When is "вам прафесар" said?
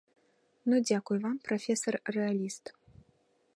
1.27-1.95